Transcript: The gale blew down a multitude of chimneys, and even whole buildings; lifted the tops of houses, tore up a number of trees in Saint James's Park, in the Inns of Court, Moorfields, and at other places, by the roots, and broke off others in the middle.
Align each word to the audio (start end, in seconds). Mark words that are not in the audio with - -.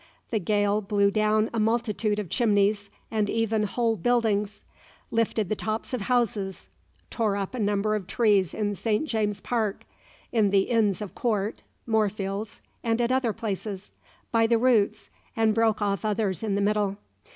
The 0.31 0.39
gale 0.39 0.81
blew 0.81 1.11
down 1.11 1.51
a 1.53 1.59
multitude 1.59 2.17
of 2.17 2.27
chimneys, 2.27 2.89
and 3.11 3.29
even 3.29 3.65
whole 3.65 3.95
buildings; 3.95 4.63
lifted 5.11 5.47
the 5.47 5.55
tops 5.55 5.93
of 5.93 6.01
houses, 6.01 6.67
tore 7.11 7.35
up 7.37 7.53
a 7.53 7.59
number 7.59 7.93
of 7.93 8.07
trees 8.07 8.55
in 8.55 8.73
Saint 8.73 9.07
James's 9.07 9.41
Park, 9.41 9.83
in 10.31 10.49
the 10.49 10.61
Inns 10.71 11.03
of 11.03 11.13
Court, 11.13 11.61
Moorfields, 11.85 12.61
and 12.83 12.99
at 12.99 13.11
other 13.11 13.31
places, 13.31 13.91
by 14.31 14.47
the 14.47 14.57
roots, 14.57 15.11
and 15.35 15.53
broke 15.53 15.83
off 15.83 16.03
others 16.03 16.41
in 16.41 16.55
the 16.55 16.61
middle. 16.61 16.97